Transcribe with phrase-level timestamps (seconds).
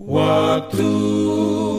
[0.00, 0.88] Waktu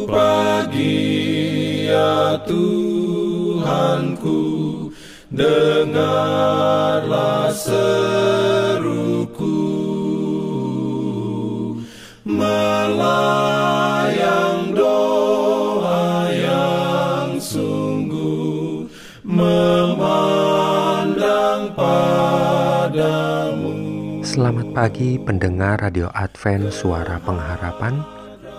[0.06, 4.38] pagi ya Tuhanku
[5.34, 6.30] Dengarlah
[7.50, 8.61] seruku
[24.22, 28.06] Selamat pagi pendengar Radio Advent Suara Pengharapan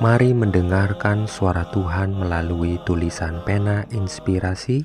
[0.03, 4.83] Mari mendengarkan suara Tuhan melalui tulisan pena inspirasi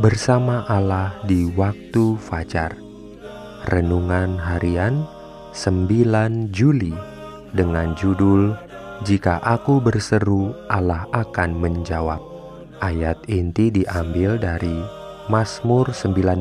[0.00, 2.72] bersama Allah di waktu fajar.
[3.68, 5.04] Renungan harian
[5.52, 6.96] 9 Juli
[7.52, 8.56] dengan judul
[9.04, 12.24] Jika aku berseru Allah akan menjawab.
[12.80, 14.80] Ayat inti diambil dari
[15.28, 16.40] Mazmur 91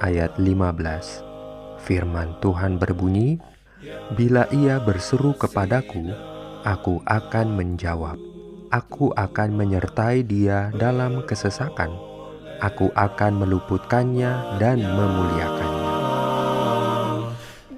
[0.00, 1.27] ayat 15.
[1.86, 3.38] Firman Tuhan berbunyi,
[4.10, 6.10] Bila ia berseru kepadaku,
[6.66, 8.18] aku akan menjawab.
[8.68, 11.88] Aku akan menyertai dia dalam kesesakan.
[12.58, 15.94] Aku akan meluputkannya dan memuliakannya.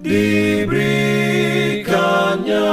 [0.00, 2.72] Diberikannya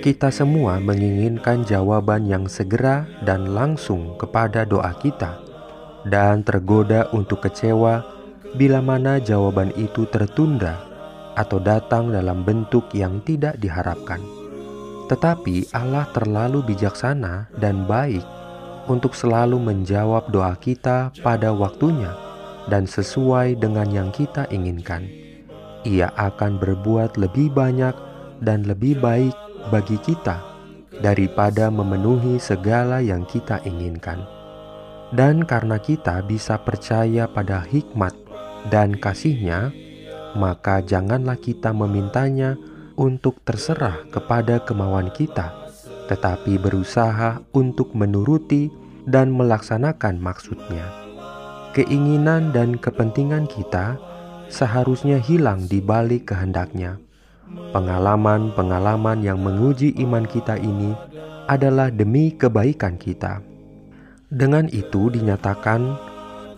[0.00, 5.36] Kita semua menginginkan jawaban yang segera dan langsung kepada doa kita,
[6.08, 8.00] dan tergoda untuk kecewa
[8.56, 10.80] bila mana jawaban itu tertunda
[11.36, 14.24] atau datang dalam bentuk yang tidak diharapkan.
[15.12, 18.24] Tetapi Allah terlalu bijaksana dan baik
[18.88, 22.16] untuk selalu menjawab doa kita pada waktunya
[22.72, 25.04] dan sesuai dengan yang kita inginkan.
[25.84, 27.92] Ia akan berbuat lebih banyak
[28.40, 30.50] dan lebih baik bagi kita
[31.00, 34.24] daripada memenuhi segala yang kita inginkan.
[35.10, 38.14] Dan karena kita bisa percaya pada hikmat
[38.70, 39.74] dan kasihnya,
[40.38, 42.54] maka janganlah kita memintanya
[42.94, 45.50] untuk terserah kepada kemauan kita,
[46.06, 48.70] tetapi berusaha untuk menuruti
[49.02, 50.86] dan melaksanakan maksudnya.
[51.74, 53.98] Keinginan dan kepentingan kita
[54.50, 56.98] seharusnya hilang di balik kehendaknya
[57.50, 60.94] Pengalaman-pengalaman yang menguji iman kita ini
[61.50, 63.42] adalah demi kebaikan kita.
[64.30, 65.98] Dengan itu dinyatakan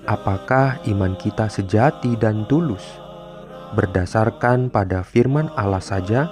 [0.04, 2.84] apakah iman kita sejati dan tulus
[3.72, 6.28] berdasarkan pada firman Allah saja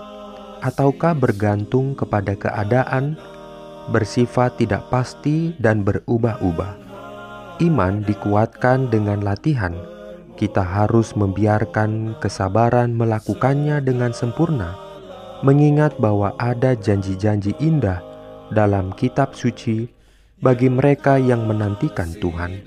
[0.60, 3.16] ataukah bergantung kepada keadaan
[3.88, 6.76] bersifat tidak pasti dan berubah-ubah.
[7.64, 9.72] Iman dikuatkan dengan latihan
[10.40, 14.72] kita harus membiarkan kesabaran melakukannya dengan sempurna,
[15.44, 18.00] mengingat bahwa ada janji-janji indah
[18.48, 19.84] dalam kitab suci
[20.40, 22.64] bagi mereka yang menantikan Tuhan.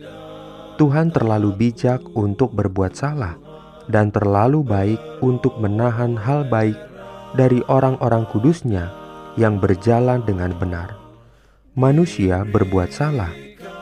[0.78, 3.42] Tuhan terlalu bijak untuk berbuat salah
[3.90, 6.78] dan terlalu baik untuk menahan hal baik
[7.34, 8.94] dari orang-orang kudusnya
[9.34, 10.94] yang berjalan dengan benar.
[11.74, 13.34] Manusia berbuat salah,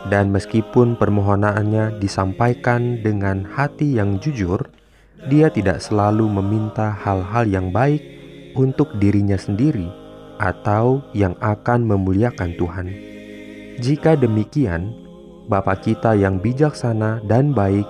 [0.09, 4.66] dan meskipun permohonannya disampaikan dengan hati yang jujur,
[5.29, 8.01] dia tidak selalu meminta hal-hal yang baik
[8.57, 9.85] untuk dirinya sendiri
[10.41, 12.88] atau yang akan memuliakan Tuhan.
[13.78, 14.97] Jika demikian,
[15.45, 17.85] Bapa kita yang bijaksana dan baik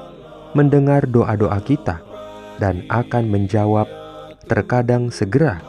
[0.57, 2.03] mendengar doa-doa kita
[2.59, 3.87] dan akan menjawab
[4.49, 5.63] terkadang segera,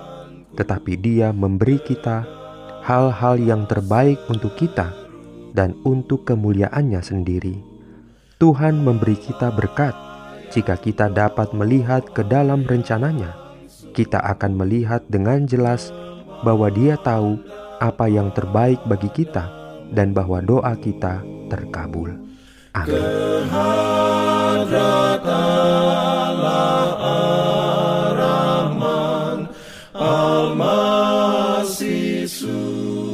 [0.59, 2.27] tetapi Dia memberi kita
[2.83, 5.02] hal-hal yang terbaik untuk kita
[5.53, 7.57] dan untuk kemuliaannya sendiri.
[8.41, 9.95] Tuhan memberi kita berkat
[10.51, 13.39] jika kita dapat melihat ke dalam rencananya.
[13.93, 15.93] Kita akan melihat dengan jelas
[16.43, 17.39] bahwa Dia tahu
[17.79, 19.47] apa yang terbaik bagi kita
[19.93, 21.21] dan bahwa doa kita
[21.53, 22.17] terkabul.
[22.73, 23.05] Amin.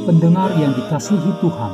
[0.09, 1.73] Pendengar yang dikasihi Tuhan,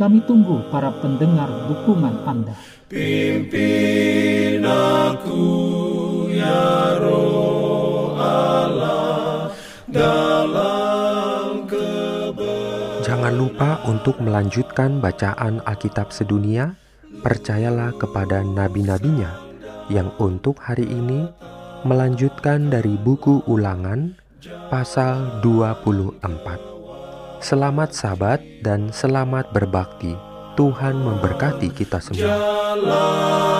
[0.00, 2.56] Kami tunggu para pendengar dukungan Anda.
[2.88, 4.64] Pimpin
[6.40, 9.52] hanya roh Allah
[9.84, 13.04] dalam kebenaran.
[13.04, 16.80] Jangan lupa untuk melanjutkan bacaan Alkitab sedunia.
[17.18, 19.34] Percayalah kepada nabi-nabinya
[19.90, 21.26] yang untuk hari ini
[21.82, 24.14] melanjutkan dari buku Ulangan
[24.70, 26.22] pasal 24.
[27.42, 30.14] Selamat sabat dan selamat berbakti.
[30.54, 32.30] Tuhan memberkati kita semua.
[32.30, 33.50] Jalan.